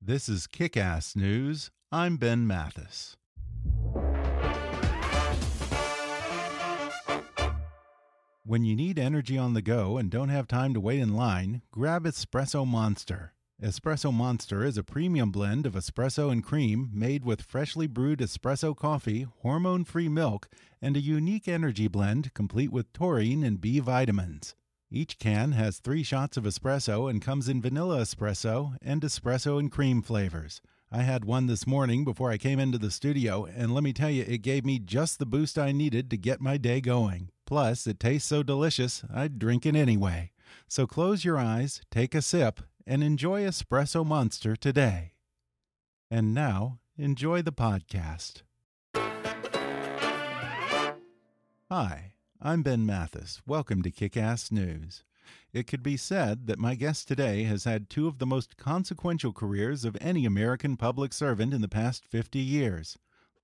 [0.00, 1.70] This is Kick Ass News.
[1.90, 3.16] I'm Ben Mathis.
[8.44, 11.62] When you need energy on the go and don't have time to wait in line,
[11.72, 13.32] grab Espresso Monster.
[13.60, 18.76] Espresso Monster is a premium blend of espresso and cream made with freshly brewed espresso
[18.76, 20.46] coffee, hormone free milk,
[20.80, 24.54] and a unique energy blend complete with taurine and B vitamins.
[24.90, 29.70] Each can has three shots of espresso and comes in vanilla espresso and espresso and
[29.70, 30.60] cream flavors.
[30.92, 34.10] I had one this morning before I came into the studio, and let me tell
[34.10, 37.30] you, it gave me just the boost I needed to get my day going.
[37.44, 40.30] Plus, it tastes so delicious, I'd drink it anyway.
[40.68, 45.14] So close your eyes, take a sip, and enjoy Espresso Monster today.
[46.08, 48.42] And now, enjoy the podcast.
[51.68, 52.12] Hi.
[52.42, 53.40] I'm Ben Mathis.
[53.46, 55.04] Welcome to Kick Ass News.
[55.54, 59.32] It could be said that my guest today has had two of the most consequential
[59.32, 62.98] careers of any American public servant in the past 50 years.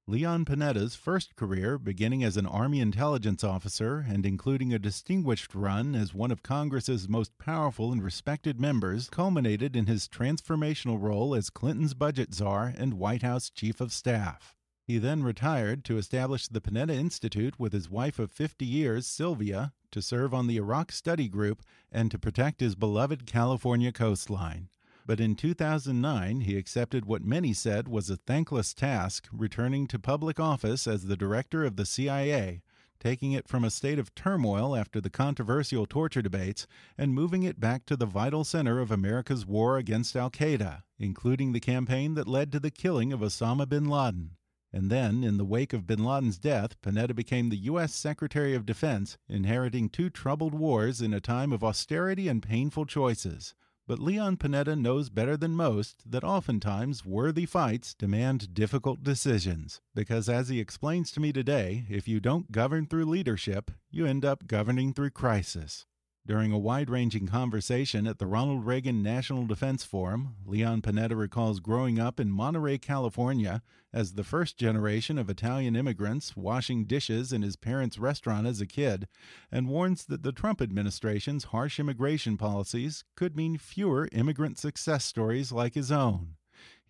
[0.06, 5.94] Leon Panetta's first career, beginning as an Army intelligence officer and including a distinguished run
[5.94, 11.48] as one of Congress's most powerful and respected members, culminated in his transformational role as
[11.48, 14.54] Clinton's budget czar and White House chief of staff.
[14.92, 19.72] He then retired to establish the Panetta Institute with his wife of 50 years, Sylvia,
[19.90, 24.68] to serve on the Iraq Study Group and to protect his beloved California coastline.
[25.06, 30.38] But in 2009, he accepted what many said was a thankless task, returning to public
[30.38, 32.60] office as the director of the CIA,
[33.00, 36.66] taking it from a state of turmoil after the controversial torture debates
[36.98, 41.52] and moving it back to the vital center of America's war against Al Qaeda, including
[41.52, 44.36] the campaign that led to the killing of Osama bin Laden.
[44.72, 47.94] And then, in the wake of bin Laden's death, Panetta became the U.S.
[47.94, 53.54] Secretary of Defense, inheriting two troubled wars in a time of austerity and painful choices.
[53.86, 59.80] But Leon Panetta knows better than most that oftentimes worthy fights demand difficult decisions.
[59.94, 64.24] Because, as he explains to me today, if you don't govern through leadership, you end
[64.24, 65.84] up governing through crisis.
[66.24, 71.58] During a wide ranging conversation at the Ronald Reagan National Defense Forum, Leon Panetta recalls
[71.58, 73.60] growing up in Monterey, California,
[73.92, 78.66] as the first generation of Italian immigrants washing dishes in his parents' restaurant as a
[78.66, 79.08] kid,
[79.50, 85.50] and warns that the Trump administration's harsh immigration policies could mean fewer immigrant success stories
[85.50, 86.36] like his own.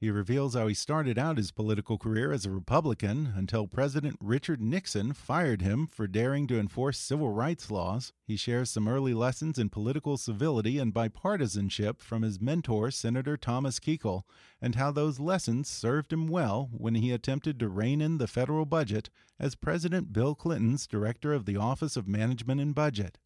[0.03, 4.61] He reveals how he started out his political career as a Republican until President Richard
[4.61, 8.13] Nixon fired him for daring to enforce civil rights laws.
[8.27, 13.79] He shares some early lessons in political civility and bipartisanship from his mentor, Senator Thomas
[13.79, 14.25] Kuchel,
[14.61, 18.67] and how those lessons served him well when he attempted to rein in the federal
[18.67, 19.09] budget
[19.39, 23.19] as President Bill Clinton's director of the Office of Management and Budget.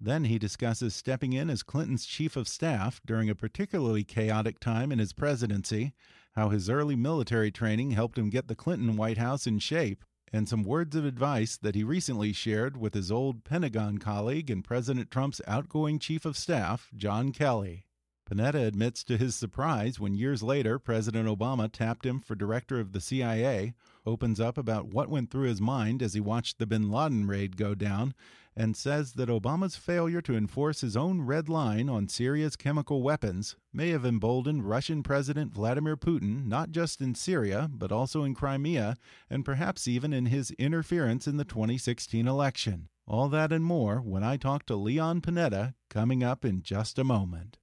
[0.00, 4.90] Then he discusses stepping in as Clinton's chief of staff during a particularly chaotic time
[4.90, 5.94] in his presidency
[6.34, 10.48] how his early military training helped him get the Clinton White House in shape, and
[10.48, 15.10] some words of advice that he recently shared with his old Pentagon colleague and President
[15.10, 17.86] Trump's outgoing chief of staff, John Kelly.
[18.28, 22.92] Panetta admits to his surprise when years later President Obama tapped him for director of
[22.92, 23.74] the CIA,
[24.06, 27.56] opens up about what went through his mind as he watched the bin Laden raid
[27.56, 28.14] go down,
[28.56, 33.56] and says that Obama's failure to enforce his own red line on Syria's chemical weapons
[33.72, 38.96] may have emboldened Russian President Vladimir Putin not just in Syria, but also in Crimea,
[39.28, 42.88] and perhaps even in his interference in the 2016 election.
[43.06, 47.04] All that and more when I talk to Leon Panetta coming up in just a
[47.04, 47.58] moment.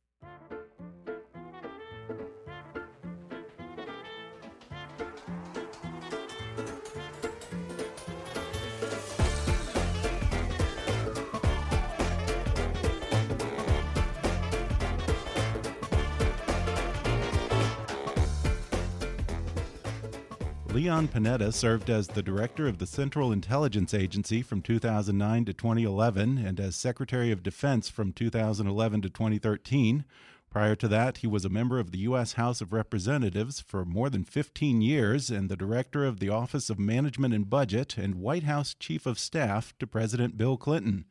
[20.74, 26.38] Leon Panetta served as the director of the Central Intelligence Agency from 2009 to 2011
[26.38, 30.06] and as Secretary of Defense from 2011 to 2013.
[30.52, 32.34] Prior to that, he was a member of the U.S.
[32.34, 36.78] House of Representatives for more than 15 years and the director of the Office of
[36.78, 41.06] Management and Budget and White House Chief of Staff to President Bill Clinton.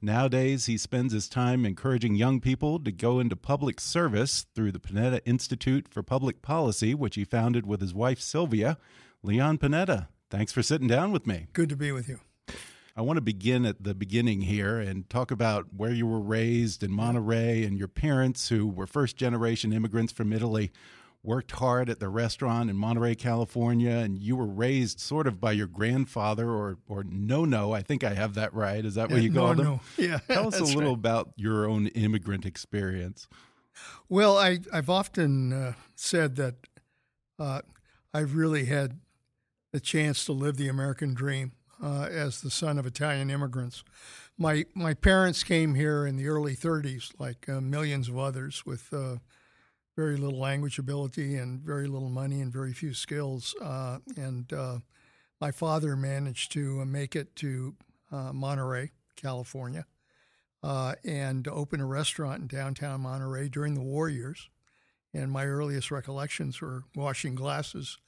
[0.00, 4.80] Nowadays, he spends his time encouraging young people to go into public service through the
[4.80, 8.78] Panetta Institute for Public Policy, which he founded with his wife Sylvia.
[9.22, 11.48] Leon Panetta, thanks for sitting down with me.
[11.52, 12.20] Good to be with you.
[12.98, 16.82] I want to begin at the beginning here and talk about where you were raised
[16.82, 20.72] in Monterey and your parents, who were first generation immigrants from Italy,
[21.22, 25.52] worked hard at the restaurant in Monterey, California, and you were raised sort of by
[25.52, 27.72] your grandfather or or no no.
[27.72, 28.84] I think I have that right.
[28.84, 29.64] Is that what you no, called him?
[29.64, 29.80] No.
[29.96, 30.18] Yeah.
[30.28, 30.98] Tell us a little right.
[30.98, 33.28] about your own immigrant experience.
[34.08, 36.56] Well, I, I've often uh, said that
[37.38, 37.60] uh,
[38.12, 38.98] I've really had
[39.70, 41.52] the chance to live the American dream
[41.82, 43.84] uh, as the son of Italian immigrants.
[44.36, 48.92] My my parents came here in the early 30s, like uh, millions of others, with
[48.92, 49.16] uh,
[49.96, 53.54] very little language ability and very little money and very few skills.
[53.60, 54.78] Uh, and uh,
[55.40, 57.74] my father managed to make it to
[58.12, 59.86] uh, Monterey, California,
[60.62, 64.48] and open a restaurant in downtown Monterey during the war years.
[65.12, 67.98] And my earliest recollections were washing glasses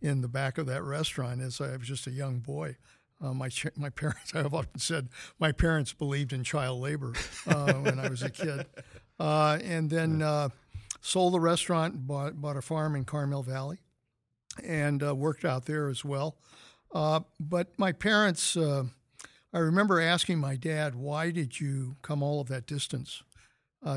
[0.00, 2.76] in the back of that restaurant as I was just a young boy.
[3.20, 5.08] Uh, my my parents, I have often said,
[5.38, 7.14] my parents believed in child labor
[7.46, 8.66] uh, when I was a kid,
[9.18, 10.50] uh, and then uh,
[11.00, 13.78] sold the restaurant, bought bought a farm in Carmel Valley,
[14.62, 16.36] and uh, worked out there as well.
[16.92, 22.48] Uh, but my parents, I remember asking my dad, "Why did you come all of
[22.48, 23.22] that distance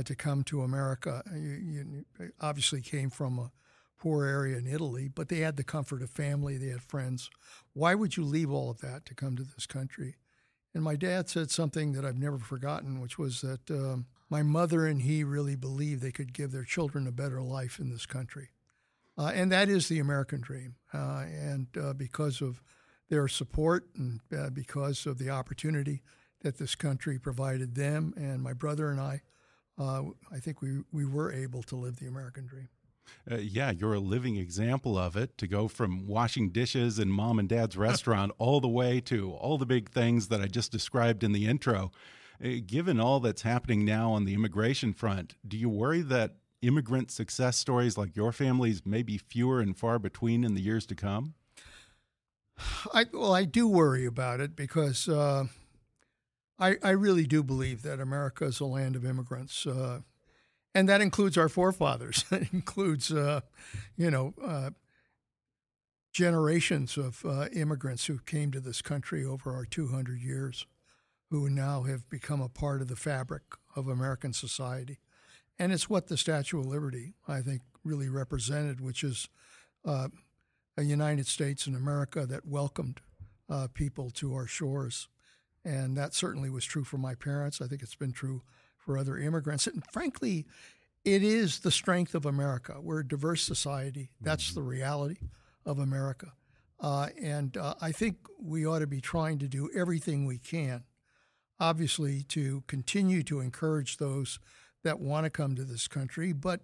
[0.06, 1.24] to come to America?
[1.33, 3.51] You, you obviously came from a
[4.00, 7.30] poor area in Italy, but they had the comfort of family, they had friends.
[7.74, 10.16] Why would you leave all of that to come to this country?
[10.74, 14.86] And my dad said something that I've never forgotten, which was that um, my mother
[14.86, 18.50] and he really believed they could give their children a better life in this country.
[19.18, 20.75] Uh, and that is the American dream.
[20.94, 22.62] Uh, and uh, because of
[23.10, 26.04] their support and uh, because of the opportunity
[26.42, 29.22] that this country provided them and my brother and I,
[29.78, 32.69] uh, I think we, we were able to live the American dream.
[33.30, 37.40] Uh, yeah, you're a living example of it to go from washing dishes in mom
[37.40, 41.24] and dad's restaurant all the way to all the big things that I just described
[41.24, 41.92] in the intro.
[42.44, 47.12] Uh, given all that's happening now on the immigration front, do you worry that immigrant
[47.12, 50.96] success stories like your family's may be fewer and far between in the years to
[50.96, 51.34] come?
[52.94, 55.46] I, well, I do worry about it because uh,
[56.58, 59.66] I, I really do believe that America is a land of immigrants.
[59.66, 60.02] Uh,
[60.75, 62.25] and that includes our forefathers.
[62.31, 63.42] it includes, uh,
[63.98, 64.71] you know, uh,
[66.12, 70.66] generations of uh, immigrants who came to this country over our 200 years,
[71.30, 73.44] who now have become a part of the fabric
[73.75, 75.00] of American society.
[75.57, 79.27] And it's what the Statue of Liberty, I think, really represented, which is
[79.86, 80.07] uh,
[80.77, 83.01] a United States and America that welcomed
[83.50, 85.07] uh, people to our shores.
[85.65, 87.62] And that certainly was true for my parents.
[87.62, 88.42] I think it's been true
[88.89, 89.68] for other immigrants.
[89.68, 90.47] And frankly,
[91.05, 92.77] it is the strength of America.
[92.81, 94.10] We're a diverse society.
[94.19, 95.17] That's the reality
[95.63, 96.34] of America.
[96.79, 100.86] Uh, and uh, I think we ought to be trying to do everything we can,
[101.60, 104.39] obviously, to continue to encourage those
[104.84, 106.34] that want to come to this country.
[106.34, 106.62] But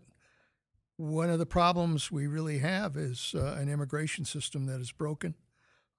[0.98, 5.36] one of the problems we really have is uh, an immigration system that is broken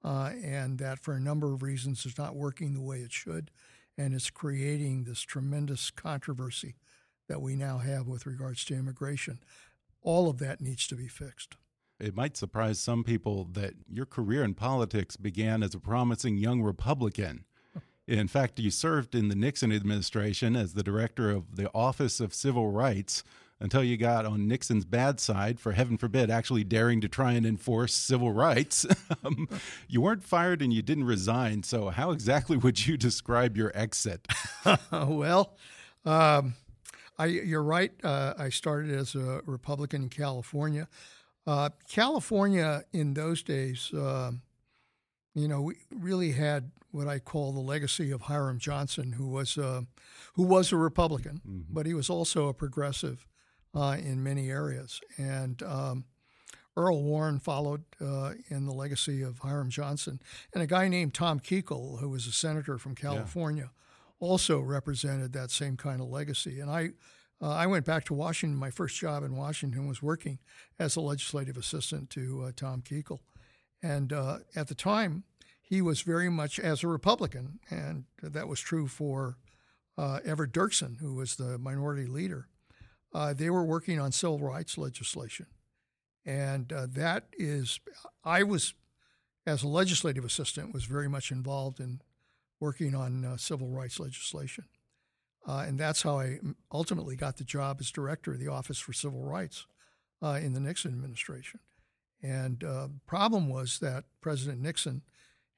[0.03, 3.53] uh, and that, for a number of reasons, is not working the way it should
[3.99, 6.77] and it's creating this tremendous controversy
[7.29, 9.41] that we now have with regards to immigration.
[10.03, 11.57] All of that needs to be fixed.
[11.99, 16.63] It might surprise some people that your career in politics began as a promising young
[16.63, 17.45] Republican.
[18.07, 22.35] In fact, you served in the Nixon administration as the director of the Office of
[22.35, 23.25] Civil Rights
[23.61, 27.47] until you got on Nixon's bad side for heaven forbid actually daring to try and
[27.47, 28.87] enforce civil rights.
[29.25, 29.49] um,
[29.89, 31.63] you weren't fired and you didn't resign.
[31.63, 34.27] So, how exactly would you describe your exit?
[34.93, 35.57] well,
[36.05, 36.55] um,
[37.19, 37.93] I, you're right.
[38.05, 40.89] Uh, I started as a Republican in California.
[41.47, 44.33] Uh, California in those days, uh,
[45.35, 49.57] you know, we really had what I call the legacy of Hiram Johnson, who was
[49.57, 49.87] a,
[50.35, 51.75] who was a Republican, mm -hmm.
[51.75, 53.27] but he was also a progressive
[53.77, 55.01] uh, in many areas.
[55.19, 56.05] And um,
[56.77, 60.21] Earl Warren followed uh, in the legacy of Hiram Johnson.
[60.55, 64.29] And a guy named Tom Kuchel, who was a senator from California, yeah.
[64.29, 66.61] also represented that same kind of legacy.
[66.61, 66.91] And I,
[67.41, 68.59] uh, I went back to Washington.
[68.59, 70.39] My first job in Washington was working
[70.79, 73.21] as a legislative assistant to uh, Tom Kuchel.
[73.83, 75.25] And uh, at the time,
[75.61, 79.37] he was very much as a Republican, and that was true for
[79.99, 82.49] uh, Everett Dirksen, who was the minority leader.
[83.17, 85.47] Uh, they were working on civil rights legislation.
[86.27, 87.81] And uh, that is,
[88.23, 88.75] I was,
[89.47, 92.03] as a legislative assistant, was very much involved in
[92.61, 94.65] working on uh, civil rights legislation.
[95.49, 98.93] Uh, and that's how I ultimately got the job as director of the Office for
[98.93, 99.65] Civil Rights
[100.23, 101.61] uh, in the Nixon administration.
[102.23, 105.01] And uh, problem was that President Nixon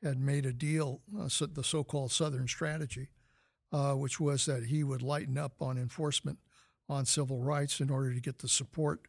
[0.01, 3.09] had made a deal, so the so-called Southern Strategy,
[3.73, 6.39] which was that he would lighten up on enforcement
[6.89, 9.03] on civil rights in order to get the support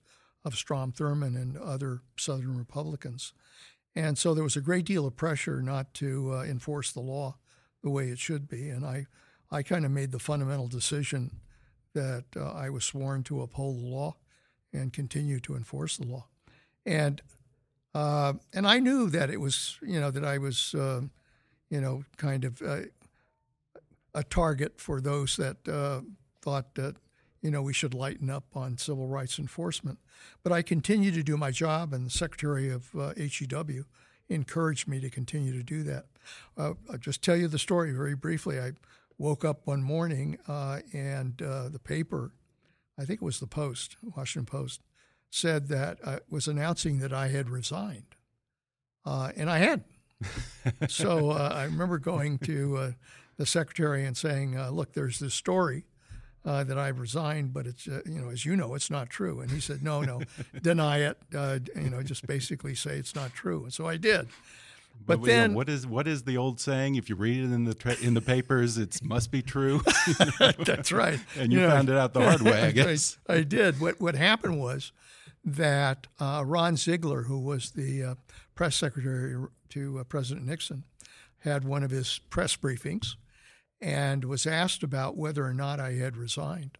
[0.43, 3.33] of Strom Thurmond and other Southern Republicans.
[3.95, 7.37] And so there was a great deal of pressure not to uh, enforce the law
[7.81, 8.69] the way it should be.
[8.69, 9.07] And I,
[9.51, 11.39] I kind of made the fundamental decision
[11.93, 14.15] that uh, I was sworn to uphold the law
[14.71, 16.27] and continue to enforce the law.
[16.85, 17.21] And
[17.95, 21.01] uh, and I knew that it was, you know, that I was, uh,
[21.71, 22.61] you know, kind of
[24.13, 26.01] a target for those that uh,
[26.41, 26.95] thought that
[27.41, 29.99] you know, we should lighten up on civil rights enforcement.
[30.43, 33.85] But I continued to do my job, and the Secretary of uh, HEW
[34.27, 36.05] encouraged me to continue to do that.
[36.57, 38.59] Uh, I'll just tell you the story very briefly.
[38.59, 38.73] I
[39.17, 42.31] woke up one morning uh, and uh, the paper,
[42.97, 44.81] I think it was the Post, Washington Post,
[45.31, 48.15] said that I uh, was announcing that I had resigned.
[49.05, 49.83] Uh, and I had.
[50.89, 52.93] so I remember going to
[53.37, 55.85] the secretary and saying, look, there's this story
[56.45, 59.39] uh, that I've resigned, but it's uh, you know as you know it's not true.
[59.41, 60.21] And he said, no, no,
[60.61, 61.17] deny it.
[61.35, 63.63] Uh, you know, just basically say it's not true.
[63.63, 64.27] And so I did.
[65.05, 66.95] But, but then, what is what is the old saying?
[66.95, 69.81] If you read it in the in the papers, it must be true.
[70.59, 71.19] That's right.
[71.37, 73.17] and you, you found know, it out the hard way, I guess.
[73.27, 73.79] I, I, did.
[73.79, 74.91] What what happened was
[75.45, 78.15] that uh, Ron Ziegler, who was the uh,
[78.55, 80.83] press secretary to uh, President Nixon,
[81.39, 83.15] had one of his press briefings
[83.81, 86.77] and was asked about whether or not I had resigned.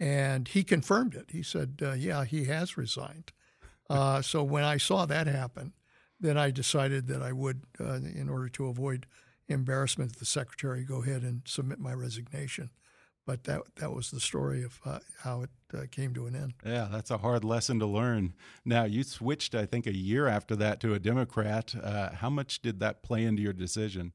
[0.00, 1.30] And he confirmed it.
[1.30, 3.32] He said, uh, Yeah, he has resigned.
[3.90, 5.72] Uh, so when I saw that happen,
[6.20, 9.06] then I decided that I would, uh, in order to avoid
[9.48, 12.68] embarrassment to the secretary, go ahead and submit my resignation.
[13.26, 16.54] But that that was the story of uh, how it uh, came to an end.
[16.64, 18.34] Yeah, that's a hard lesson to learn.
[18.64, 21.74] Now you switched, I think, a year after that to a Democrat.
[21.74, 24.12] Uh, how much did that play into your decision?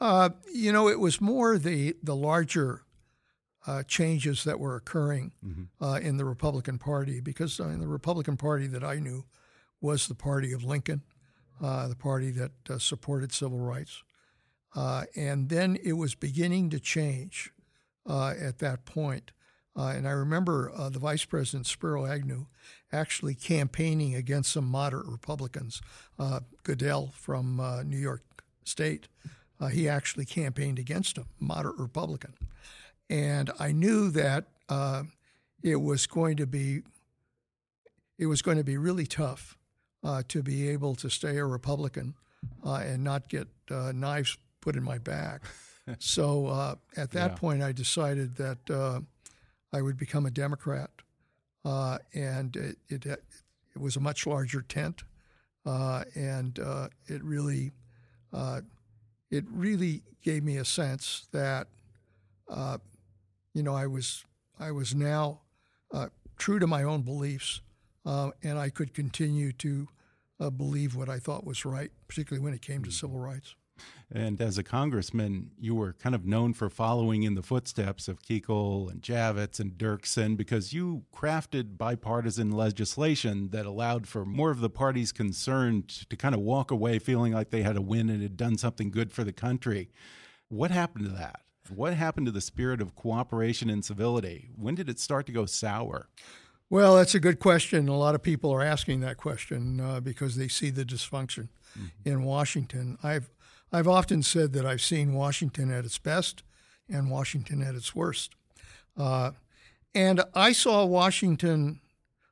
[0.00, 2.82] Uh, you know, it was more the the larger
[3.66, 5.84] uh, changes that were occurring mm-hmm.
[5.84, 9.24] uh, in the Republican Party because uh, the Republican Party that I knew
[9.80, 11.02] was the party of Lincoln,
[11.62, 14.02] uh, the party that uh, supported civil rights,
[14.74, 17.52] and then it was beginning to change
[18.08, 19.32] at that point.
[19.76, 22.46] and I remember the Vice President Spiro Agnew
[22.90, 25.82] actually campaigning against some moderate Republicans,
[26.62, 28.22] Goodell from New York
[28.64, 29.08] State
[29.60, 32.34] uh, he actually campaigned against him, moderate Republican.
[33.10, 35.04] And I knew that uh,
[35.62, 36.82] it was going to be
[38.18, 39.56] it was going to be really tough
[40.02, 42.14] uh, to be able to stay a Republican
[42.64, 45.42] uh, and not get uh, knives put in my back.
[45.98, 47.36] so uh, at that yeah.
[47.36, 49.04] point, I decided that
[49.72, 50.90] I would become a Democrat,
[51.64, 53.22] and it, it, it
[53.78, 55.04] was a much larger tent,
[55.64, 56.58] and
[57.06, 57.72] it really
[59.30, 61.68] it really gave me a sense that,
[62.48, 62.78] uh,
[63.54, 64.24] you know, I was
[64.58, 65.40] I was now
[65.92, 67.60] uh, true to my own beliefs,
[68.04, 69.88] uh, and I could continue to
[70.40, 73.54] uh, believe what I thought was right, particularly when it came to civil rights.
[74.10, 78.22] And as a congressman, you were kind of known for following in the footsteps of
[78.22, 84.60] Kuchel and Javits and Dirksen because you crafted bipartisan legislation that allowed for more of
[84.60, 88.22] the parties concerned to kind of walk away feeling like they had a win and
[88.22, 89.90] had done something good for the country.
[90.48, 91.40] What happened to that?
[91.68, 94.48] What happened to the spirit of cooperation and civility?
[94.56, 96.08] When did it start to go sour?
[96.70, 97.88] Well, that's a good question.
[97.88, 101.82] A lot of people are asking that question uh, because they see the dysfunction mm
[101.82, 101.90] -hmm.
[102.10, 102.98] in Washington.
[103.02, 103.30] I've
[103.72, 106.42] I've often said that I've seen Washington at its best
[106.88, 108.34] and Washington at its worst.
[108.96, 109.32] Uh,
[109.94, 111.80] and I saw Washington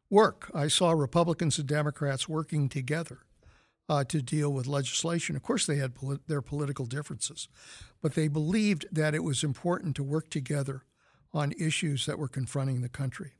[0.08, 0.50] work.
[0.54, 3.18] I saw Republicans and Democrats working together
[3.88, 5.36] uh, to deal with legislation.
[5.36, 7.48] Of course, they had polit- their political differences,
[8.02, 10.82] but they believed that it was important to work together
[11.32, 13.32] on issues that were confronting the country.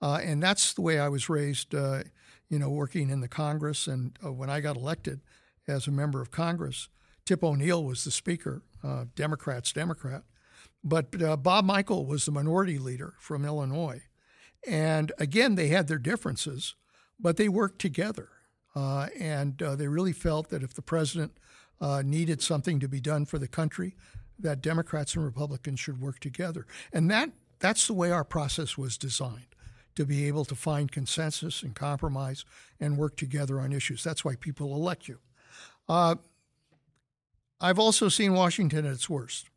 [0.00, 2.04] Uh, and that's the way I was raised, uh,
[2.48, 3.86] you know, working in the Congress.
[3.86, 5.20] And uh, when I got elected
[5.66, 6.88] as a member of Congress,
[7.28, 10.22] Tip O'Neill was the speaker, uh, Democrats, Democrat.
[10.82, 14.00] But uh, Bob Michel was the minority leader from Illinois.
[14.66, 16.74] And again, they had their differences,
[17.20, 18.30] but they worked together.
[18.74, 21.36] Uh, and uh, they really felt that if the president
[21.82, 23.94] uh, needed something to be done for the country,
[24.38, 26.66] that Democrats and Republicans should work together.
[26.94, 29.54] And that that's the way our process was designed
[29.96, 32.46] to be able to find consensus and compromise
[32.80, 34.02] and work together on issues.
[34.02, 35.18] That's why people elect you.
[35.90, 36.16] Uh,
[37.60, 39.50] I've also seen Washington at its worst,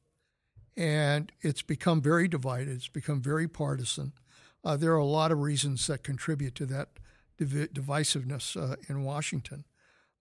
[0.75, 2.69] and it's become very divided.
[2.69, 4.13] It's become very partisan.
[4.63, 6.89] Uh, there are a lot of reasons that contribute to that
[7.37, 9.65] div- divisiveness uh, in Washington.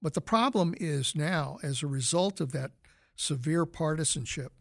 [0.02, 2.72] But the problem is now, as a result of that
[3.16, 4.52] severe partisanship,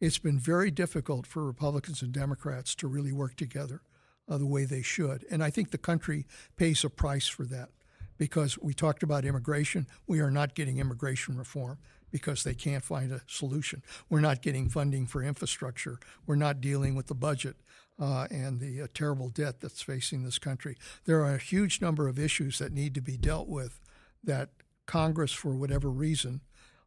[0.00, 3.82] it's been very difficult for Republicans and Democrats to really work together
[4.28, 5.24] uh, the way they should.
[5.30, 7.70] And I think the country pays a price for that
[8.18, 9.86] because we talked about immigration.
[10.06, 11.78] We are not getting immigration reform
[12.10, 13.82] because they can't find a solution.
[14.08, 15.98] We're not getting funding for infrastructure.
[16.26, 17.56] We're not dealing with the budget
[17.98, 20.76] uh, and the uh, terrible debt that's facing this country.
[21.04, 23.80] There are a huge number of issues that need to be dealt with
[24.22, 24.50] that
[24.86, 26.42] Congress, for whatever reason,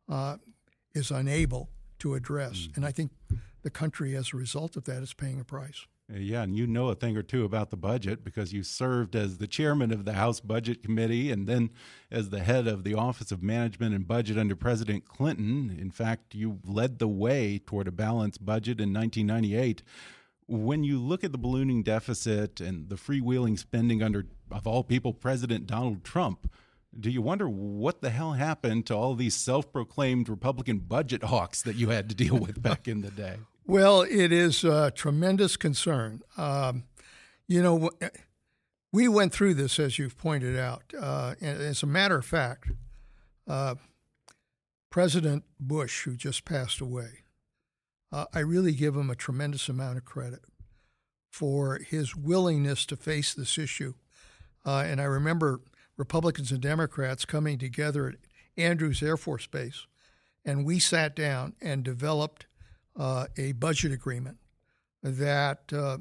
[0.08, 0.38] uh,
[0.94, 2.68] is unable to address.
[2.68, 2.78] Mm.
[2.78, 3.12] And I think
[3.62, 5.86] the country, as a result of that, is paying a price.
[6.12, 9.38] Yeah, and you know a thing or two about the budget because you served as
[9.38, 11.70] the chairman of the House Budget Committee and then
[12.10, 15.78] as the head of the Office of Management and Budget under President Clinton.
[15.80, 19.84] In fact, you led the way toward a balanced budget in 1998.
[20.48, 25.13] When you look at the ballooning deficit and the freewheeling spending under, of all people,
[25.13, 26.51] President Donald Trump,
[27.00, 31.62] do you wonder what the hell happened to all these self proclaimed Republican budget hawks
[31.62, 33.38] that you had to deal with back in the day?
[33.70, 36.22] Well, it is a tremendous concern.
[36.38, 36.86] Um,
[37.48, 37.92] you know,
[38.92, 40.92] we went through this, as you've pointed out.
[41.00, 42.72] Uh, as a matter of fact,
[43.48, 43.76] uh,
[44.90, 47.20] President Bush, who just passed away,
[48.12, 50.42] uh, I really give him a tremendous amount of credit
[51.30, 53.94] for his willingness to face this issue.
[54.66, 55.62] Uh, and I remember
[55.96, 58.16] Republicans and Democrats coming together at
[58.58, 59.86] Andrews Air Force Base,
[60.44, 62.48] and we sat down and developed
[63.00, 64.38] uh, a budget agreement
[65.01, 65.98] that uh,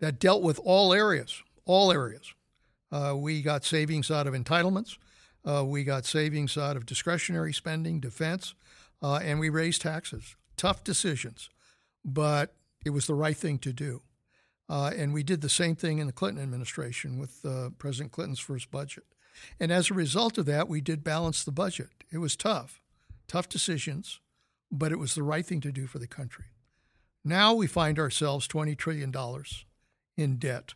[0.00, 2.34] that dealt with all areas, all areas.
[2.90, 4.96] Uh, we got savings out of entitlements,
[5.44, 8.54] uh, we got savings out of discretionary spending, defense,
[9.02, 10.34] uh, and we raised taxes.
[10.56, 11.50] Tough decisions,
[12.04, 14.02] but it was the right thing to do.
[14.68, 17.44] And we did the same thing in the Clinton administration with
[17.78, 19.04] President Clinton's first budget.
[19.60, 21.88] And as a result of that, we did balance the budget.
[22.10, 22.80] It was tough,
[23.28, 24.20] tough decisions,
[24.72, 26.46] but it was the right thing to do for the country.
[27.24, 29.14] Now we find ourselves $20 trillion
[30.16, 30.74] in debt.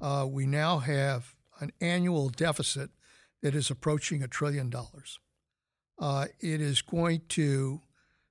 [0.00, 2.90] Uh, we now have an annual deficit
[3.40, 5.20] that is approaching a trillion dollars.
[5.98, 7.80] Uh, it is going to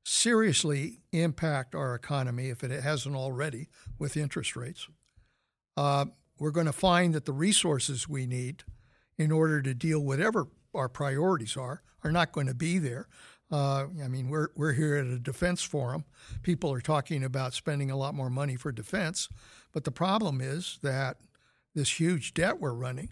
[0.03, 4.87] seriously impact our economy if it hasn't already with interest rates.
[5.77, 6.05] Uh,
[6.37, 8.63] we're going to find that the resources we need
[9.17, 13.07] in order to deal whatever our priorities are are not going to be there.
[13.51, 16.05] Uh, I mean, we're we're here at a defense forum.
[16.41, 19.27] People are talking about spending a lot more money for defense,
[19.73, 21.17] but the problem is that
[21.75, 23.11] this huge debt we're running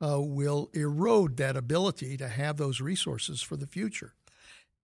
[0.00, 4.14] uh, will erode that ability to have those resources for the future.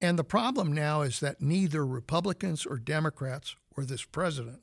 [0.01, 4.61] And the problem now is that neither Republicans or Democrats or this president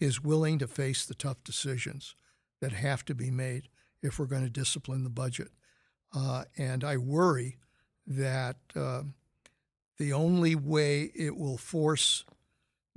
[0.00, 2.14] is willing to face the tough decisions
[2.60, 3.68] that have to be made
[4.02, 5.48] if we're going to discipline the budget.
[6.14, 7.58] Uh, and I worry
[8.06, 9.02] that uh,
[9.98, 12.24] the only way it will force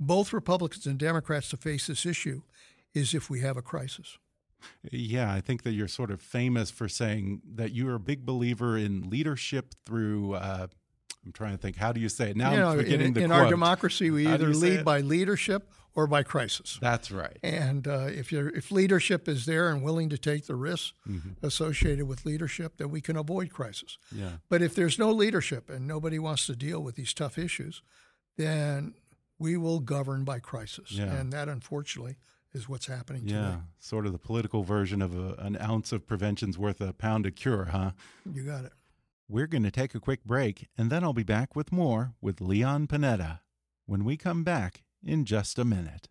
[0.00, 2.42] both Republicans and Democrats to face this issue
[2.94, 4.18] is if we have a crisis.
[4.90, 8.76] Yeah, I think that you're sort of famous for saying that you're a big believer
[8.76, 10.34] in leadership through.
[10.34, 10.66] Uh,
[11.24, 11.76] I'm trying to think.
[11.76, 12.50] How do you say it now?
[12.52, 16.78] You know, in, in our democracy, we either lead by leadership or by crisis.
[16.80, 17.38] That's right.
[17.42, 21.44] And uh, if you if leadership is there and willing to take the risks mm-hmm.
[21.44, 23.98] associated with leadership, then we can avoid crisis.
[24.14, 24.32] Yeah.
[24.48, 27.82] But if there's no leadership and nobody wants to deal with these tough issues,
[28.36, 28.94] then
[29.38, 30.92] we will govern by crisis.
[30.92, 31.12] Yeah.
[31.12, 32.16] And that, unfortunately,
[32.52, 33.56] is what's happening yeah, today.
[33.78, 37.34] sort of the political version of a, an ounce of prevention's worth a pound of
[37.34, 37.92] cure, huh?
[38.30, 38.72] You got it.
[39.28, 42.40] We're going to take a quick break, and then I'll be back with more with
[42.40, 43.40] Leon Panetta.
[43.84, 46.08] When we come back, in just a minute.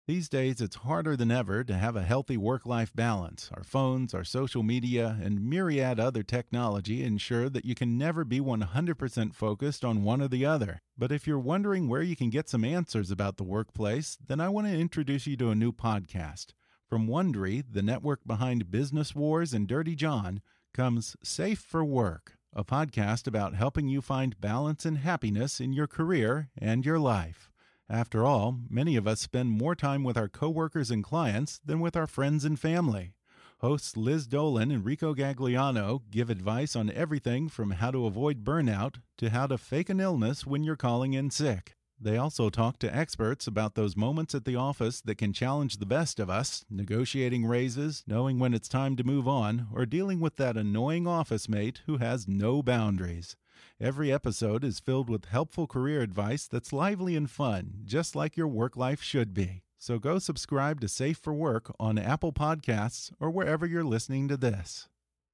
[0.06, 3.50] These days, it's harder than ever to have a healthy work life balance.
[3.56, 8.42] Our phones, our social media, and myriad other technology ensure that you can never be
[8.42, 10.82] 100% focused on one or the other.
[10.98, 14.50] But if you're wondering where you can get some answers about the workplace, then I
[14.50, 16.48] want to introduce you to a new podcast.
[16.86, 20.42] From Wondery, the network behind Business Wars and Dirty John,
[20.74, 25.88] comes Safe for Work, a podcast about helping you find balance and happiness in your
[25.88, 27.53] career and your life.
[27.90, 31.96] After all, many of us spend more time with our coworkers and clients than with
[31.96, 33.14] our friends and family.
[33.60, 38.96] Hosts Liz Dolan and Rico Gagliano give advice on everything from how to avoid burnout
[39.18, 41.76] to how to fake an illness when you're calling in sick.
[42.00, 45.86] They also talk to experts about those moments at the office that can challenge the
[45.86, 50.36] best of us, negotiating raises, knowing when it's time to move on, or dealing with
[50.36, 53.38] that annoying office mate who has no boundaries.
[53.84, 58.48] Every episode is filled with helpful career advice that's lively and fun, just like your
[58.48, 59.64] work life should be.
[59.78, 64.38] So go subscribe to Safe for Work on Apple Podcasts or wherever you're listening to
[64.38, 64.88] this.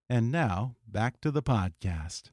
[0.09, 2.31] And now, back to the podcast.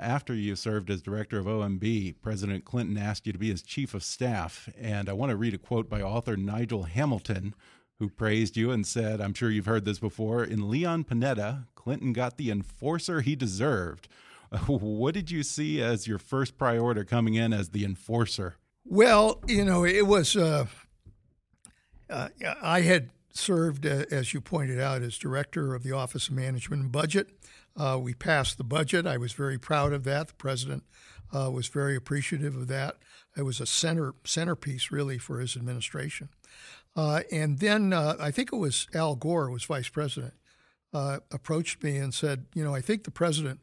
[0.00, 3.94] After you served as director of OMB, President Clinton asked you to be his chief
[3.94, 4.68] of staff.
[4.76, 7.54] And I want to read a quote by author Nigel Hamilton,
[7.98, 12.12] who praised you and said, I'm sure you've heard this before, in Leon Panetta, Clinton
[12.12, 14.08] got the enforcer he deserved.
[14.68, 18.54] What did you see as your first priority coming in as the enforcer?
[18.84, 20.66] Well, you know, it was, uh,
[22.08, 22.28] uh,
[22.62, 26.82] I had served, uh, as you pointed out, as director of the Office of Management
[26.82, 27.30] and Budget.
[27.76, 29.06] Uh, we passed the budget.
[29.06, 30.28] I was very proud of that.
[30.28, 30.84] The president
[31.32, 32.98] uh, was very appreciative of that.
[33.36, 36.28] It was a center centerpiece, really, for his administration.
[36.96, 40.34] Uh, and then uh, I think it was Al Gore who was vice president,
[40.92, 43.60] uh, approached me and said, you know, I think the president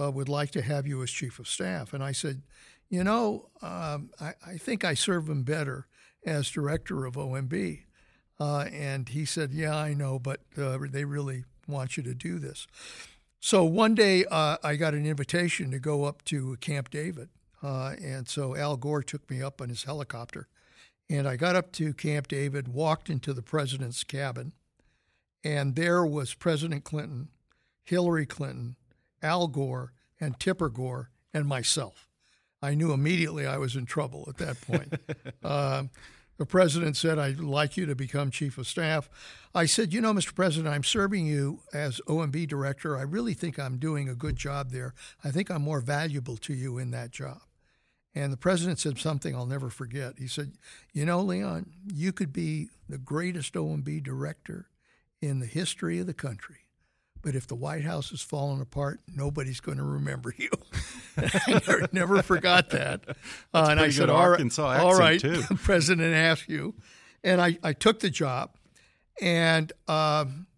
[0.00, 1.92] uh, would like to have you as chief of staff.
[1.92, 2.42] And I said,
[2.88, 5.86] you know, um, I, I, think I serve him better
[6.26, 7.82] as director of OMB.
[8.40, 12.38] Uh, and he said, yeah, I know, but uh, they really want you to do
[12.38, 12.66] this.
[13.38, 17.28] So one day I got an invitation to go up to Camp David.
[17.62, 20.48] and so Al Gore took me up on his helicopter
[21.12, 24.52] and I got up to Camp David, walked into the president's cabin,
[25.44, 27.28] and there was President Clinton,
[27.84, 28.76] Hillary Clinton,
[29.22, 32.08] Al Gore, and Tipper Gore, and myself.
[32.62, 34.94] I knew immediately I was in trouble at that point.
[35.44, 35.84] uh,
[36.38, 39.10] the president said, I'd like you to become chief of staff.
[39.54, 40.34] I said, You know, Mr.
[40.34, 42.96] President, I'm serving you as OMB director.
[42.96, 44.94] I really think I'm doing a good job there.
[45.22, 47.42] I think I'm more valuable to you in that job.
[48.14, 50.14] And the president said something I'll never forget.
[50.18, 50.52] He said,
[50.92, 54.66] You know, Leon, you could be the greatest OMB director
[55.22, 56.56] in the history of the country.
[57.22, 60.50] But if the White House is falling apart, nobody's going to remember you.
[61.16, 63.02] I never forgot that.
[63.54, 65.22] Uh, and I said, all right, all right.
[65.62, 66.74] President asked you.
[67.22, 68.56] And I, I took the job.
[69.20, 70.48] And um,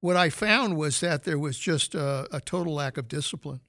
[0.00, 3.60] what I found was that there was just a, a total lack of discipline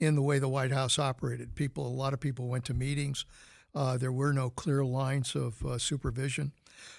[0.00, 1.54] in the way the White House operated.
[1.54, 3.26] People, a lot of people went to meetings.
[3.74, 6.52] Uh, there were no clear lines of uh, supervision.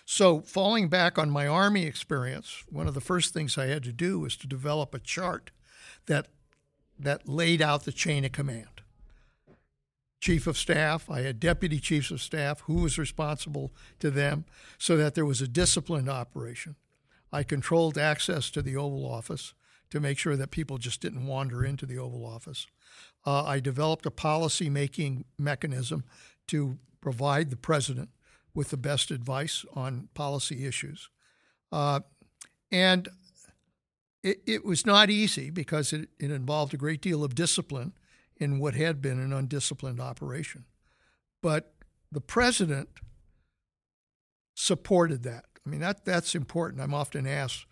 [0.06, 3.92] So, falling back on my Army experience, one of the first things I had to
[3.92, 5.52] do was to develop a chart
[6.06, 6.28] that
[7.00, 8.82] that laid out the chain of command.
[10.20, 14.46] Chief of staff, I had deputy chiefs of staff, who was responsible to them,
[14.78, 16.76] so that there was a disciplined operation.
[17.34, 19.56] I controlled access to the Oval Office
[19.90, 22.68] to make sure that people just didn't wander into the Oval Office.
[23.26, 26.04] Uh, I developed a policy making mechanism
[26.48, 28.10] to provide the president
[28.54, 31.10] with the best advice on policy issues.
[31.72, 32.02] Uh,
[32.72, 33.10] and
[34.24, 37.94] it, it, was not easy because it, it involved a great deal of discipline
[38.38, 40.66] in what had been an undisciplined operation.
[41.42, 41.74] But
[42.12, 42.90] the president
[44.54, 45.46] supported that.
[45.66, 46.82] I mean, that, that's important.
[46.82, 47.66] I'm often asked,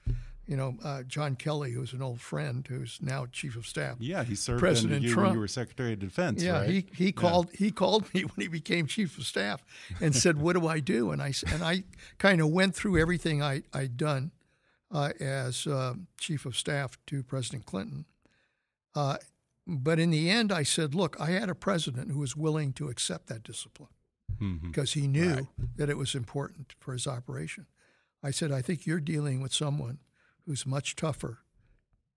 [0.50, 3.98] you know, uh, John Kelly, who's an old friend, who's now chief of staff.
[4.00, 5.28] Yeah, he served President you Trump.
[5.28, 6.42] when you were Secretary of Defense.
[6.42, 6.70] Yeah, right?
[6.70, 9.64] he he called he called me when he became chief of staff
[10.02, 11.84] and said, "What do I do?" And I and I
[12.18, 14.32] kind of went through everything I I'd done
[14.92, 18.06] uh, as uh, chief of staff to President Clinton.
[18.96, 19.18] Uh,
[19.68, 22.90] but in the end, I said, "Look, I had a president who was willing to
[22.90, 23.90] accept that discipline."
[24.42, 24.70] Mm-hmm.
[24.70, 25.46] Because he knew right.
[25.76, 27.68] that it was important for his operation.
[28.24, 30.00] I said, I think you're dealing with someone
[30.50, 31.38] who's much tougher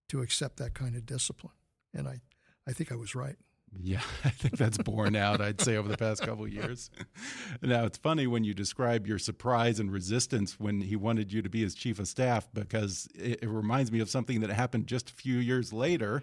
[0.08, 1.52] to accept that kind of discipline.
[1.92, 2.22] And I,
[2.66, 3.36] I think I was right.
[3.78, 6.90] Yeah, I think that's borne out, I'd say, over the past couple years.
[7.60, 11.50] Now, it's funny when you describe your surprise and resistance when he wanted you to
[11.50, 15.10] be his chief of staff, because it, it reminds me of something that happened just
[15.10, 16.22] a few years later.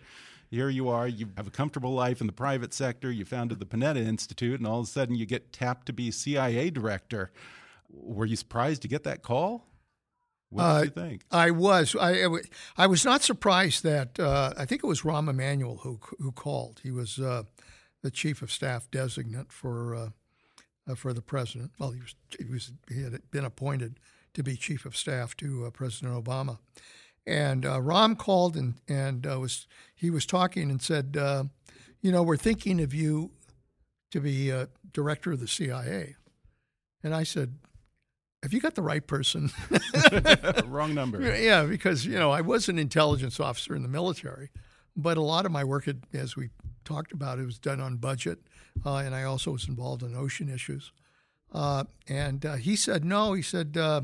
[0.50, 3.68] Here you are, you have a comfortable life in the private sector, you founded the
[3.68, 7.32] Panetta Institute, and all of a sudden you get tapped to be CIA director.
[7.88, 9.69] Were you surprised to get that call?
[10.50, 11.24] What did Uh, you think?
[11.32, 11.96] I was.
[12.00, 12.26] I,
[12.78, 16.80] I was not surprised that uh, I think it was Rahm Emanuel who who called.
[16.84, 17.44] He was uh,
[18.02, 20.10] the chief of staff designate for uh,
[20.90, 21.72] uh, for the president.
[21.78, 24.00] Well, he was he was he had been appointed
[24.34, 26.58] to be chief of staff to uh, President Obama,
[27.28, 31.44] and uh, Rahm called and and uh, was he was talking and said, uh,
[32.02, 33.32] you know, we're thinking of you
[34.12, 36.16] to be uh, director of the CIA,
[37.04, 37.60] and I said.
[38.42, 39.52] Have you got the right person?
[40.66, 41.20] Wrong number.
[41.40, 44.50] Yeah, because you know I was an intelligence officer in the military,
[44.96, 46.50] but a lot of my work, had, as we
[46.86, 48.40] talked about, it was done on budget,
[48.86, 50.92] uh, and I also was involved in ocean issues.
[51.52, 54.02] Uh, and uh, he said, no, he said uh,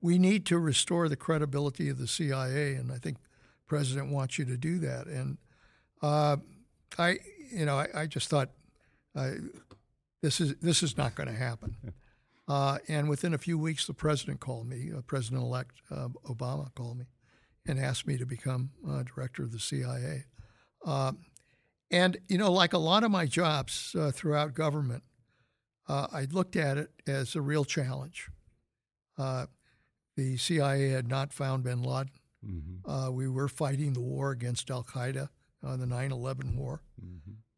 [0.00, 3.18] we need to restore the credibility of the CIA, and I think
[3.66, 5.06] president wants you to do that.
[5.06, 5.38] And
[6.02, 6.36] uh,
[6.98, 7.18] I,
[7.50, 8.50] you know, I, I just thought
[9.14, 9.32] uh,
[10.22, 11.76] this is this is not going to happen.
[12.48, 16.72] Uh, and within a few weeks, the president called me, uh, President elect uh, Obama
[16.74, 17.06] called me
[17.66, 20.24] and asked me to become uh, director of the CIA.
[20.84, 21.12] Uh,
[21.90, 25.02] and, you know, like a lot of my jobs uh, throughout government,
[25.88, 28.28] uh, I looked at it as a real challenge.
[29.18, 29.46] Uh,
[30.16, 32.10] the CIA had not found bin Laden.
[32.44, 32.90] Mm-hmm.
[32.90, 35.28] Uh, we were fighting the war against Al Qaeda,
[35.66, 36.82] uh, the 9 11 war.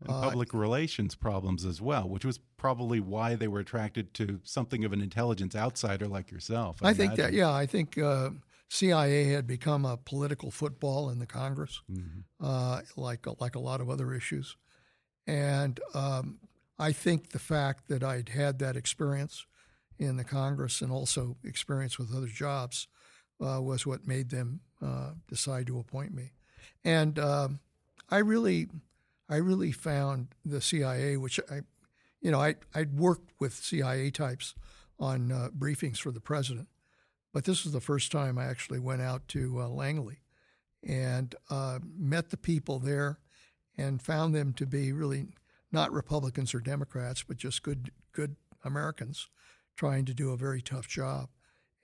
[0.00, 4.40] And Uh, public relations problems as well, which was probably why they were attracted to
[4.44, 6.78] something of an intelligence outsider like yourself.
[6.82, 8.30] I think that, yeah, I think uh,
[8.68, 12.24] CIA had become a political football in the Congress, Mhm.
[12.38, 14.56] uh, like like a lot of other issues,
[15.26, 16.38] and um,
[16.78, 19.46] I think the fact that I'd had that experience
[19.98, 22.86] in the Congress and also experience with other jobs
[23.40, 26.32] uh, was what made them uh, decide to appoint me,
[26.84, 27.60] and um,
[28.10, 28.68] I really,
[29.28, 31.60] I really found the CIA, which I,
[32.20, 34.54] you know, I I'd worked with CIA types
[34.98, 36.68] on uh, briefings for the president,
[37.32, 40.18] but this was the first time I actually went out to uh, Langley
[40.86, 43.18] and uh, met the people there
[43.76, 45.26] and found them to be really
[45.70, 49.28] not Republicans or Democrats, but just good good Americans
[49.76, 51.28] trying to do a very tough job.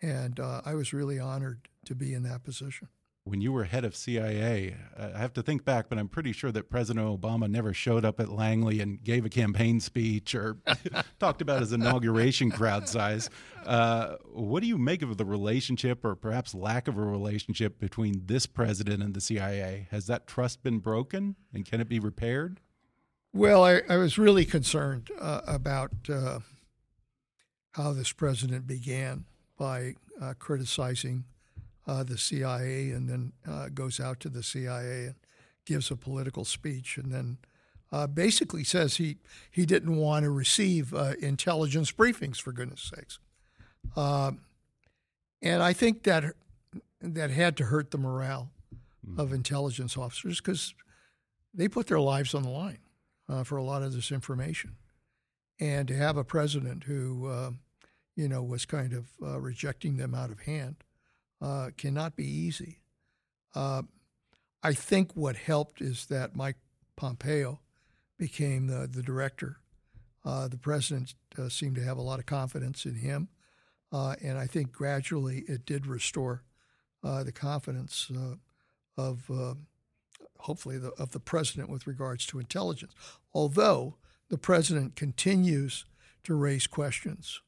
[0.02, 2.88] And uh, I was really honored to be in that position.
[3.26, 6.52] When you were head of CIA, I have to think back, but I'm pretty sure
[6.52, 10.58] that President Obama never showed up at Langley and gave a campaign speech or
[11.18, 13.30] talked about his inauguration crowd size.
[13.64, 18.26] Uh, what do you make of the relationship, or perhaps lack of a relationship, between
[18.26, 19.88] this president and the CIA?
[19.90, 22.60] Has that trust been broken, and can it be repaired?
[23.32, 26.40] Well, I, I was really concerned uh, about uh,
[27.72, 29.24] how this president began
[29.56, 31.24] by uh, criticizing
[31.86, 35.14] uh, the CIA and then uh, goes out to the CIA and
[35.66, 37.38] gives a political speech and then
[37.92, 39.18] uh, basically says he,
[39.50, 43.18] he didn't want to receive uh, intelligence briefings, for goodness sakes.
[43.96, 44.40] Um,
[45.40, 46.34] and I think that
[47.00, 48.50] that had to hurt the morale
[49.18, 50.74] of intelligence officers because
[51.52, 52.78] they put their lives on the line
[53.28, 54.76] uh, for a lot of this information.
[55.60, 57.50] And to have a president who, uh,
[58.16, 60.76] you know, was kind of uh, rejecting them out of hand
[61.40, 62.80] uh, cannot be easy.
[63.54, 63.82] Uh,
[64.62, 66.56] I think what helped is that Mike
[66.96, 67.60] Pompeo
[68.18, 69.58] became the, the director.
[70.24, 73.28] Uh, the president uh, seemed to have a lot of confidence in him.
[73.92, 76.42] Uh, and I think gradually it did restore
[77.02, 78.34] uh, the confidence uh,
[78.96, 79.54] of uh,
[80.38, 82.92] hopefully the, of the president with regards to intelligence.
[83.32, 83.96] Although
[84.30, 85.84] the president continues
[86.24, 87.40] to raise questions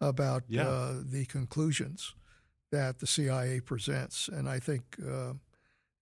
[0.00, 0.66] about Yeah.
[0.68, 2.14] uh, the conclusions
[2.72, 5.34] that the CIA presents, and I think uh,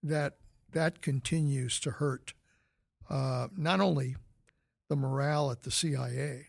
[0.02, 0.36] that
[0.72, 2.34] that continues to hurt
[3.08, 4.16] uh, not only
[4.88, 6.46] the morale at the CIA,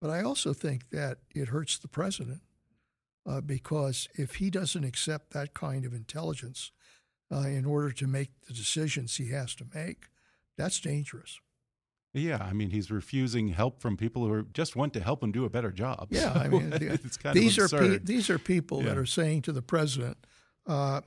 [0.00, 2.42] but I also think that it hurts the president
[3.26, 6.70] uh, because if he doesn't accept that kind of intelligence
[7.32, 10.06] uh, in order to make the decisions he has to make,
[10.56, 11.40] that's dangerous.
[12.14, 15.32] Yeah, I mean, he's refusing help from people who are, just want to help him
[15.32, 16.08] do a better job.
[16.10, 19.04] Yeah, So I mean, it's kind these of are pe- these are people that are
[19.06, 20.16] saying to the president,
[20.66, 21.02] uh,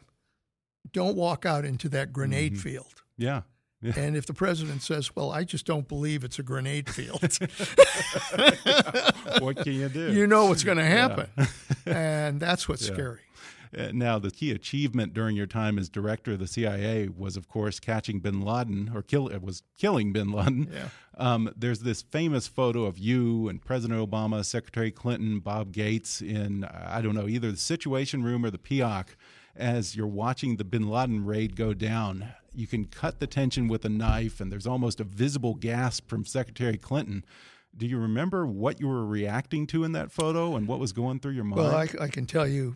[0.93, 2.61] "Don't walk out into that grenade Mm-hmm.
[2.61, 3.41] field." yeah.
[3.81, 3.93] Yeah.
[3.95, 7.21] And if the president says, "Well, I just don't believe it's a grenade field,"
[9.39, 10.11] what can you do?
[10.13, 11.27] you know what's going to happen,
[11.85, 12.93] and that's what's Yeah.
[12.93, 13.19] scary.
[13.77, 17.47] Uh, now, the key achievement during your time as director of the CIA was, of
[17.47, 20.69] course, catching Bin Laden, or kill it was killing Bin Laden.
[20.73, 20.89] Yeah.
[21.17, 26.63] Um, there's this famous photo of you and President Obama, Secretary Clinton, Bob Gates in
[26.63, 29.09] I don't know either the Situation Room or the PEOC
[29.55, 32.29] as you're watching the Bin Laden raid go down.
[32.55, 36.25] You can cut the tension with a knife, and there's almost a visible gasp from
[36.25, 37.23] Secretary Clinton.
[37.75, 41.19] Do you remember what you were reacting to in that photo and what was going
[41.19, 41.61] through your mind?
[41.61, 42.75] Well, I, I can tell you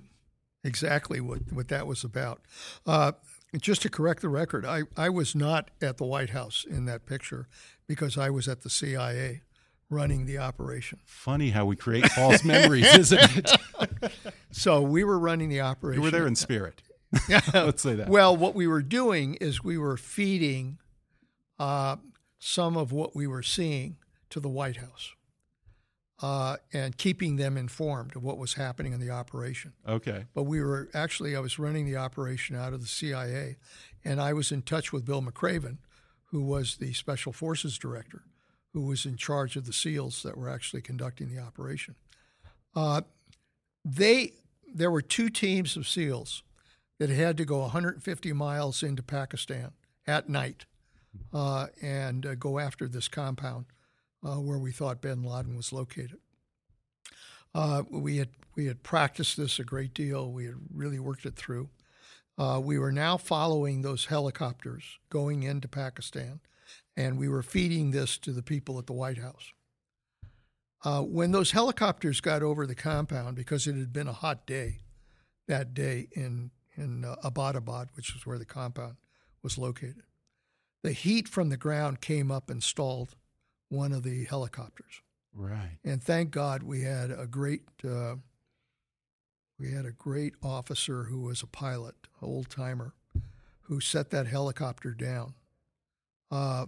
[0.63, 2.41] exactly what, what that was about.
[2.85, 3.13] Uh,
[3.59, 7.05] just to correct the record, I, I was not at the White House in that
[7.05, 7.47] picture
[7.87, 9.41] because I was at the CIA
[9.89, 10.99] running the operation.
[11.05, 14.11] Funny how we create false memories, isn't it?
[14.51, 16.01] So we were running the operation.
[16.01, 16.81] You were there in spirit.
[17.53, 18.09] Let's say that.
[18.09, 20.79] Well, what we were doing is we were feeding
[21.59, 21.97] uh,
[22.39, 23.97] some of what we were seeing
[24.31, 25.13] to the White House
[26.21, 29.73] uh, and keeping them informed of what was happening in the operation.
[29.87, 30.25] Okay.
[30.33, 33.57] But we were actually, I was running the operation out of the CIA,
[34.05, 35.77] and I was in touch with Bill McRaven,
[36.25, 38.23] who was the Special Forces Director,
[38.73, 41.95] who was in charge of the SEALs that were actually conducting the operation.
[42.75, 43.01] Uh,
[43.83, 44.33] they
[44.73, 46.41] there were two teams of SEALs
[46.97, 49.71] that had to go 150 miles into Pakistan
[50.07, 50.65] at night
[51.31, 53.65] uh, and uh, go after this compound
[54.23, 56.19] uh, where we thought Bin Laden was located.
[57.53, 60.31] Uh, we had we had practiced this a great deal.
[60.31, 61.69] We had really worked it through.
[62.37, 66.39] Uh, we were now following those helicopters going into Pakistan,
[66.95, 69.53] and we were feeding this to the people at the White House.
[70.83, 74.79] Uh, when those helicopters got over the compound, because it had been a hot day
[75.47, 78.95] that day in in uh, Abbottabad, which is where the compound
[79.43, 80.03] was located,
[80.81, 83.15] the heat from the ground came up and stalled
[83.73, 85.01] one of the helicopters.
[85.35, 85.77] Right.
[85.83, 88.15] And thank God we had a great uh,
[89.59, 92.93] we had a great officer who was a pilot, old timer,
[93.61, 95.35] who set that helicopter down.
[96.29, 96.65] Uh,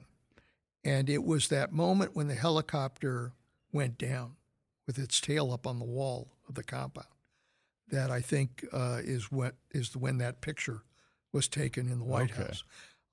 [0.84, 3.34] and it was that moment when the helicopter
[3.72, 4.36] went down
[4.88, 7.08] with its tail up on the wall of the compound
[7.90, 10.84] that I think uh, is what is when that picture
[11.32, 12.44] was taken in the White Okay.
[12.44, 12.64] House.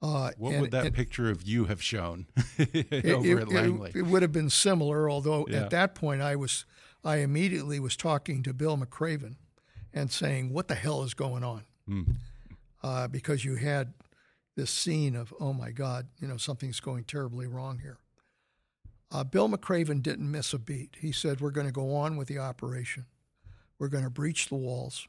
[0.02, 2.26] Uh, What would that picture of you have shown
[2.58, 3.92] it, over it- at Langley?
[3.94, 5.62] it- would have been similar, although Yeah.
[5.62, 6.64] at that point I was,
[7.04, 9.36] I immediately was talking to Bill McRaven
[9.92, 12.02] and saying, "What the hell is going on?" Hmm.
[12.82, 13.94] Uh, because you had
[14.56, 17.98] this scene of, "Oh my God, you know something's going terribly wrong here."
[19.10, 20.96] Uh, Bill McRaven didn't miss a beat.
[20.98, 23.06] He said, "We're going to go on with the operation.
[23.78, 25.06] We're going to breach the walls."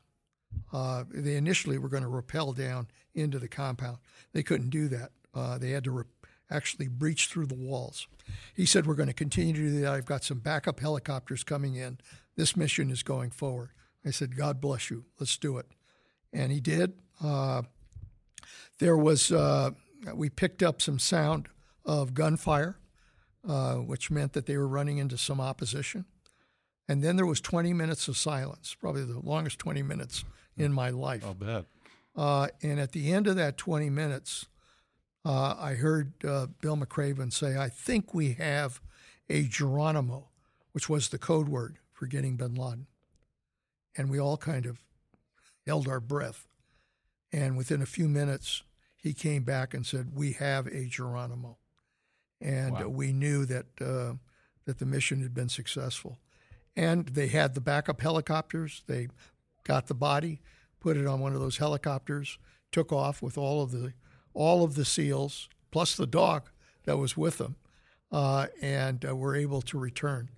[0.72, 3.98] Uh, they initially were going to rappel down into the compound.
[4.34, 5.12] They couldn't do that.
[5.34, 6.04] Uh, they had to re-
[6.50, 8.08] actually breach through the walls.
[8.56, 9.94] He said, We're going to continue to do that.
[9.94, 12.00] I've got some backup helicopters coming in.
[12.36, 13.70] This mission is going forward.
[14.06, 15.06] I said, God bless you.
[15.20, 15.68] Let's do it.
[16.32, 16.94] And he did.
[17.24, 17.64] Uh,
[18.80, 19.72] there was, uh,
[20.14, 21.48] we picked up some sound
[21.86, 22.78] of gunfire,
[23.48, 26.06] uh, which meant that they were running into some opposition.
[26.88, 30.26] And then there was 20 minutes of silence, probably the longest 20 minutes
[30.58, 31.24] in my life.
[31.26, 31.66] I'll bet.
[32.16, 34.46] Uh, and at the end of that 20 minutes,
[35.26, 38.82] uh, I heard uh, Bill McRaven say, I think we have
[39.30, 40.30] a Geronimo,
[40.74, 42.88] which was the code word for getting bin Laden.
[43.98, 44.80] And we all kind of
[45.66, 46.48] held our breath.
[47.32, 48.64] And within a few minutes,
[48.96, 51.58] he came back and said, We have a Geronimo.
[52.42, 52.88] And Wow.
[52.90, 54.14] we knew that, uh,
[54.66, 56.20] that the mission had been successful.
[56.76, 58.84] And they had the backup helicopters.
[58.88, 59.08] They
[59.64, 60.42] got the body,
[60.80, 62.38] put it on one of those helicopters,
[62.72, 63.94] took off with all of the
[64.34, 66.50] all of the seals plus the dog
[66.86, 67.56] that was with them,
[68.12, 70.30] uh, and uh, were able to return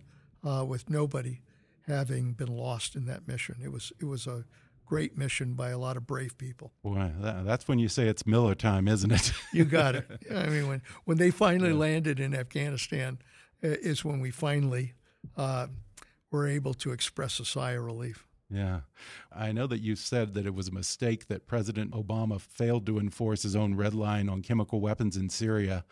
[0.43, 1.39] uh, with nobody
[1.88, 3.57] having been lost in that mission.
[3.63, 4.45] It was it was a
[4.85, 6.71] great mission by a lot of brave people.
[6.83, 9.33] Boy, that, that's when you say it's Miller time, isn't it?
[9.51, 10.05] You got it.
[10.33, 13.19] I mean, when when they finally landed in Afghanistan,
[13.63, 14.93] uh, is when we finally
[15.36, 15.67] uh,
[16.32, 18.28] were able to express a sigh of relief.
[18.49, 18.81] Yeah.
[19.31, 22.99] I know that you said that it was a mistake that President Obama failed to
[22.99, 25.83] enforce his own red line on chemical weapons in Syria.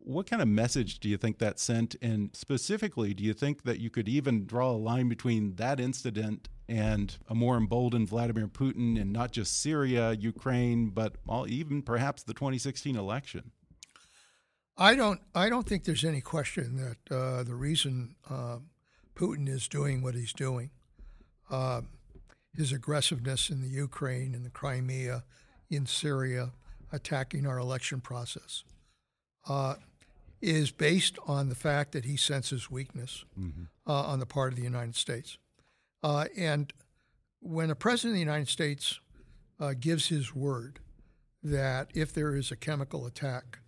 [0.00, 1.96] What kind of message do you think that sent?
[2.00, 6.48] And specifically, do you think that you could even draw a line between that incident
[6.68, 12.22] and a more emboldened Vladimir Putin in not just Syria, Ukraine, but all, even perhaps
[12.22, 13.50] the 2016 election?
[14.76, 15.20] I don't.
[15.34, 18.58] I don't think there's any question that uh, the reason uh,
[19.16, 20.70] Putin is doing what he's doing,
[21.50, 21.82] uh,
[22.54, 25.24] his aggressiveness in the Ukraine and the Crimea,
[25.70, 26.52] in Syria,
[26.92, 28.64] attacking our election process,
[29.48, 29.74] uh,
[30.40, 33.24] is based on the fact that he senses weakness
[33.86, 35.38] uh, on the part of the United States.
[36.02, 36.72] Uh, and
[37.40, 39.00] when a president of the United States
[39.60, 40.80] uh, gives his word
[41.42, 43.58] that if there is a chemical attack,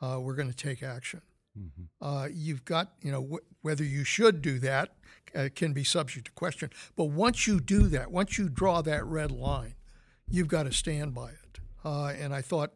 [0.00, 1.20] uh, we're going to take action.
[1.58, 2.04] Mm-hmm.
[2.06, 4.94] Uh, you've got, you know, wh- whether you should do that
[5.34, 6.70] uh, can be subject to question.
[6.96, 9.74] But once you do that, once you draw that red line,
[10.28, 11.60] you've got to stand by it.
[11.84, 12.72] Uh, and I thought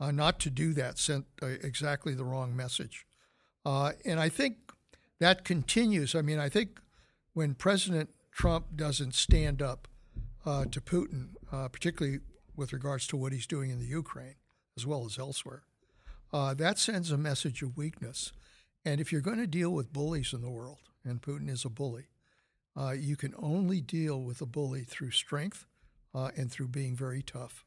[0.00, 3.06] uh, not to do that sent uh, exactly the wrong message.
[3.64, 4.56] and I think
[5.20, 6.14] that continues.
[6.14, 6.80] I mean, I think
[7.34, 9.88] when President Trump doesn't stand up
[10.44, 12.18] to Putin, particularly
[12.56, 14.34] with regards to what he's doing in the Ukraine
[14.76, 15.62] as well as elsewhere,
[16.34, 18.32] uh, that sends a message of weakness.
[18.84, 21.70] And if you're going to deal with bullies in the world, and Putin is a
[21.70, 22.08] bully,
[22.76, 25.64] uh, you can only deal with a bully through strength
[26.12, 27.64] uh, and through being very tough.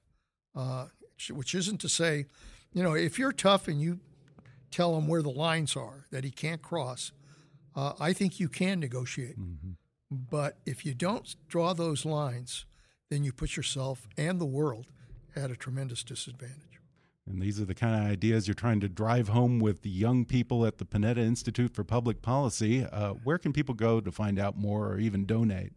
[0.54, 0.88] Uh,
[1.32, 2.26] which isn't to say,
[2.74, 4.00] you know, if you're tough and you
[4.70, 7.14] tell him where the lines are that he can't cross,
[7.74, 9.40] uh, I think you can negotiate.
[9.40, 9.72] Mm-hmm.
[10.12, 12.66] But if you don't draw those lines,
[13.10, 14.88] then you put yourself and the world
[15.38, 16.77] at a tremendous disadvantage.
[17.28, 20.24] And these are the kind of ideas you're trying to drive home with the young
[20.24, 22.86] people at the Panetta Institute for Public Policy.
[22.86, 25.74] Uh, where can people go to find out more or even donate?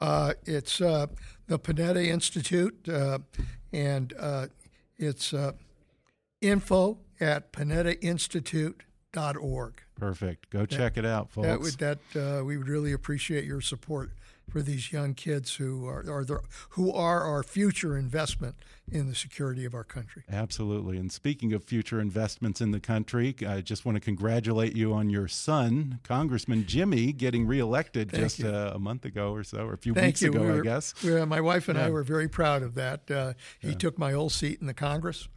[0.00, 1.06] Uh, it's uh,
[1.46, 3.18] the Panetta Institute, uh,
[3.72, 4.46] and uh,
[4.98, 5.52] it's uh,
[6.42, 9.82] info at panettainstitute.org.
[9.98, 10.50] Perfect.
[10.50, 11.48] Go check it out, folks.
[11.48, 11.98] That, would, that
[12.44, 14.10] we would really appreciate your support
[14.48, 16.40] for these young kids who are, are the,
[16.70, 18.54] who are our future investment
[18.90, 20.22] in the security of our country.
[20.30, 20.96] Absolutely.
[20.96, 25.10] And speaking of future investments in the country, I just want to congratulate you on
[25.10, 29.74] your son, Congressman Jimmy, getting reelected Thank just uh, a month ago or so, or
[29.74, 30.30] a few Thank weeks you.
[30.30, 30.94] ago, we were, I guess.
[31.02, 31.86] my wife and yeah.
[31.86, 33.10] I were very proud of that.
[33.10, 33.74] Uh, he yeah.
[33.74, 35.28] took my old seat in the Congress,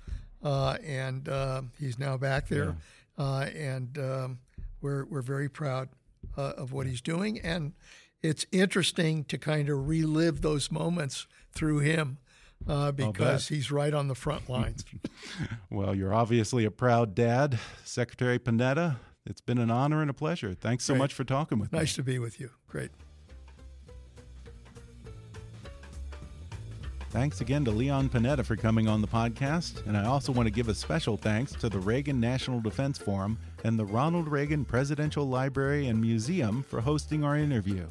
[0.44, 2.76] uh, and uh, he's now back there.
[3.18, 3.26] Yeah.
[3.26, 4.40] Uh, and um,
[4.82, 5.90] we're, we're very proud
[6.38, 7.40] uh, of what he's doing.
[7.40, 7.74] And
[8.22, 12.18] it's interesting to kind of relive those moments through him
[12.68, 14.84] uh, because he's right on the front lines.
[15.70, 18.98] well, you're obviously a proud dad, Secretary Panetta.
[19.26, 20.54] It's been an honor and a pleasure.
[20.54, 21.00] Thanks so Great.
[21.00, 21.84] much for talking with nice me.
[21.84, 22.50] Nice to be with you.
[22.68, 22.92] Great.
[27.12, 29.86] Thanks again to Leon Panetta for coming on the podcast.
[29.88, 33.40] And I also want to give a special thanks to the Reagan National Defense Forum
[33.64, 37.88] and the Ronald Reagan Presidential Library and Museum for hosting our interview.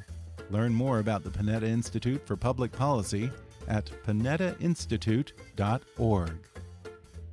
[0.50, 3.30] Learn more about the Panetta Institute for Public Policy
[3.68, 6.32] at panettainstitute.org.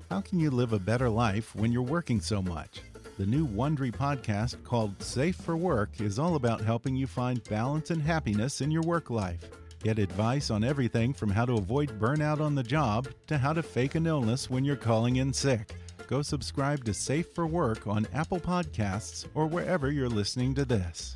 [0.10, 2.82] How can you live a better life when you're working so much?
[3.18, 7.90] The new Wondery podcast called Safe for Work is all about helping you find balance
[7.90, 9.40] and happiness in your work life.
[9.82, 13.64] Get advice on everything from how to avoid burnout on the job to how to
[13.64, 15.76] fake an illness when you're calling in sick.
[16.08, 21.16] Go subscribe to Safe for Work on Apple Podcasts or wherever you're listening to this.